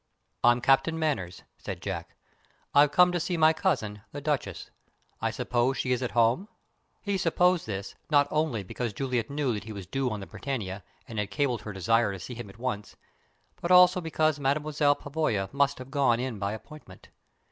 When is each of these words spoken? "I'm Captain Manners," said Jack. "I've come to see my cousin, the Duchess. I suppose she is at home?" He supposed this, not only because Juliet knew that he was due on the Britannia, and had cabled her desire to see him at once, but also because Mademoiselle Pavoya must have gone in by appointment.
"I'm 0.43 0.61
Captain 0.61 0.97
Manners," 0.97 1.43
said 1.59 1.79
Jack. 1.79 2.15
"I've 2.73 2.91
come 2.91 3.11
to 3.11 3.19
see 3.19 3.37
my 3.37 3.53
cousin, 3.53 4.01
the 4.11 4.19
Duchess. 4.19 4.71
I 5.21 5.29
suppose 5.29 5.77
she 5.77 5.91
is 5.91 6.01
at 6.01 6.13
home?" 6.17 6.47
He 7.03 7.19
supposed 7.19 7.67
this, 7.67 7.93
not 8.09 8.27
only 8.31 8.63
because 8.63 8.93
Juliet 8.93 9.29
knew 9.29 9.53
that 9.53 9.65
he 9.65 9.71
was 9.71 9.85
due 9.85 10.09
on 10.09 10.19
the 10.19 10.25
Britannia, 10.25 10.83
and 11.07 11.19
had 11.19 11.29
cabled 11.29 11.61
her 11.61 11.71
desire 11.71 12.11
to 12.11 12.19
see 12.19 12.33
him 12.33 12.49
at 12.49 12.57
once, 12.57 12.95
but 13.61 13.69
also 13.69 14.01
because 14.01 14.39
Mademoiselle 14.39 14.95
Pavoya 14.95 15.49
must 15.53 15.77
have 15.77 15.91
gone 15.91 16.19
in 16.19 16.39
by 16.39 16.53
appointment. 16.53 17.09